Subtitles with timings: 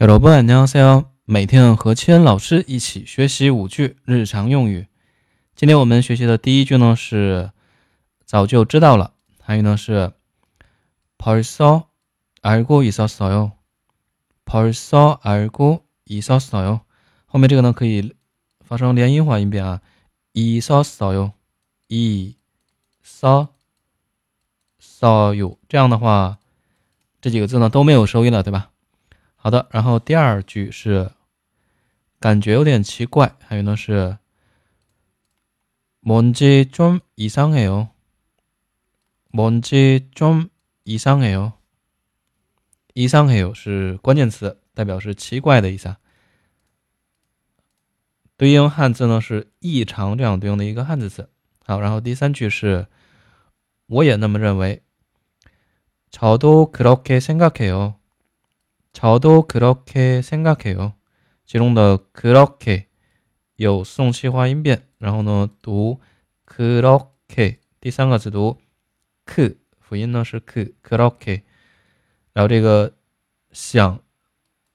[0.00, 1.06] 여러분안녕하세요。
[1.24, 4.88] 每天和七恩老师一起学习五句日常用语。
[5.54, 7.50] 今天我们学习的第一句呢是
[8.24, 10.12] 早就知道了，韩语呢是
[11.18, 13.52] 벌써알고있었어 요。
[14.44, 16.80] 벌써알고있었어 요。
[17.24, 18.14] 后面这个呢可以
[18.60, 19.80] 发生连音化音变啊，
[20.34, 21.32] 있었어 요，
[21.88, 23.48] 있었어
[25.34, 25.56] 요。
[25.68, 26.36] 这样的话，
[27.20, 28.69] 这几个字呢都没有收音了，对吧？
[29.40, 31.10] 好的，然后第二句是
[32.18, 34.18] 感觉有点奇怪，还有呢是
[36.02, 37.88] 뭔지좀이상해 요，
[39.32, 41.52] 뭔지좀이상해 요，
[42.94, 45.96] 이상해요是关键词，代表是奇怪的意思。
[48.36, 51.28] 对应汉字呢是异常这样对应的一个汉字词。
[51.64, 52.86] 好，然后第三句是
[53.86, 54.82] 我也那么认为，
[56.10, 57.94] 저도그렇게생각해 요。
[58.92, 60.94] 저도 그렇게 생각해요.
[61.44, 62.88] 其中的 그렇게
[63.56, 66.00] 有 송치화 音变然后呢读
[66.44, 68.58] 그렇게 第三个字读
[69.24, 71.44] 크 辅音呢是크 그렇게
[72.32, 72.96] 然后这个
[73.52, 74.00] 想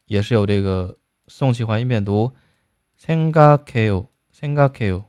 [0.05, 2.33] 也是有这个 송치화 音变读
[2.97, 5.05] 생각해요 생각해요.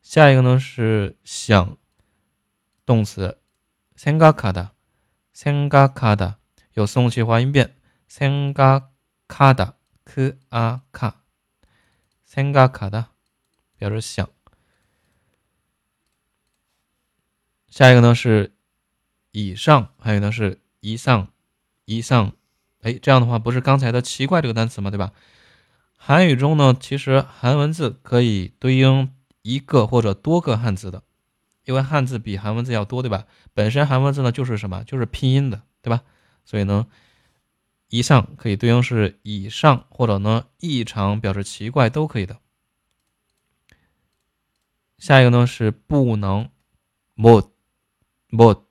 [0.00, 1.76] 下一个呢是想，
[2.86, 3.38] 动词，
[3.96, 4.70] 생각하 다，
[5.34, 6.36] 생각하 다，
[6.72, 7.76] 有送气化音变，
[8.08, 8.90] 생각
[9.35, 9.73] 卡达
[10.03, 11.23] 科阿卡，
[12.29, 13.09] 생각卡达
[13.75, 14.29] 表示想。
[17.67, 18.53] 下一个呢是
[19.31, 21.29] 以上，还有呢是以上，
[21.85, 22.33] 以上。
[22.81, 24.91] 哎，这样的话不是刚才的奇怪这个单词吗？
[24.91, 25.13] 对吧？
[25.97, 31.01] 韩语中呢，其实韩文字可以对应一个或者多个汉字的，
[31.65, 33.25] 因为汉字比韩文字要多，对吧？
[33.55, 34.83] 本身韩文字呢就是什么？
[34.83, 36.03] 就是拼音的，对吧？
[36.45, 36.85] 所以呢。
[37.93, 42.39] 一项可以对应是以上或者呢异常表示奇怪都可以的。
[44.97, 46.49] 下一个呢是不能
[47.15, 47.51] mod
[48.31, 48.63] mod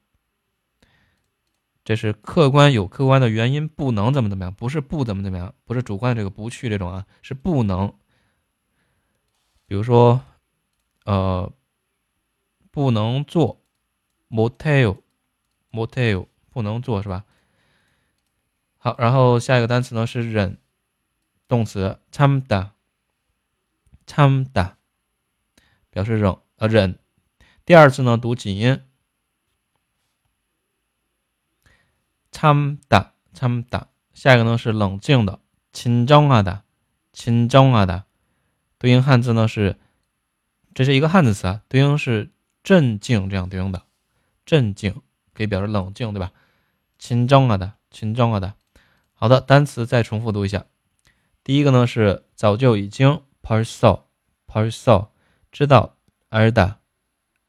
[1.84, 7.94] 这是客观有客观的原因不能怎么怎么样不是不怎么怎么样不是主观这个不去这种啊是不能。
[9.68, 10.20] 比如说
[11.04, 11.52] 呃
[12.72, 13.62] 不能做
[14.28, 14.98] motel
[15.70, 17.24] motel 不能做是吧？
[18.81, 20.57] 好，然后下一个单词呢是忍，
[21.47, 22.71] 动词참다
[24.05, 24.75] 참 다，
[25.89, 26.99] 表示忍呃忍。
[27.65, 28.81] 第二次呢读紧音
[32.31, 33.87] 참 다， 참 다。
[34.13, 35.39] 下一个呢是冷静的，
[35.73, 36.61] 진정하 다，
[37.11, 38.03] 진정하 다。
[38.79, 39.77] 对应汉字呢是，
[40.73, 42.31] 这是一个汉字词啊，对应是
[42.63, 43.83] 镇静这样对应的，
[44.45, 45.01] 镇静
[45.33, 46.31] 可以表示冷静，对吧？
[46.99, 48.53] 진정하 다， 진정하 다。
[49.21, 50.65] 好的，单词再重复读一下：
[51.43, 54.03] 第一个呢是早就已经 parso
[54.45, 55.09] parso
[55.51, 55.97] 知道
[56.29, 56.75] alda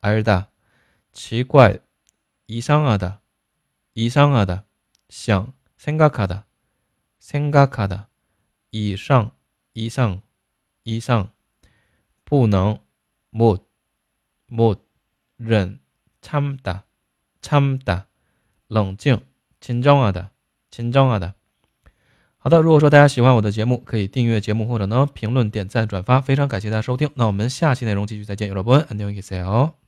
[0.00, 0.46] alda
[1.12, 1.81] 奇怪
[2.46, 4.64] 이상하다이상하다
[5.10, 6.46] 想 생각하다
[7.19, 8.08] 생각하다
[8.70, 9.32] 以上
[9.72, 10.22] 以上
[10.84, 11.32] 以上
[12.25, 12.78] 不能
[13.31, 13.66] 못
[14.46, 14.87] 못
[15.37, 15.81] 忍
[16.22, 16.84] 참다
[17.43, 18.06] 참다
[18.69, 19.26] 冷静
[19.60, 20.31] 진정하다
[20.70, 21.34] 진정하다
[22.44, 26.19] 好的，如果说大家喜欢我的节目，可以订阅节目或者呢评论、点赞、转发。
[26.19, 28.50] 非常感谢大家收听，那我们下期内容继续再见。
[28.50, 29.82] 有了波恩，你有 Excel。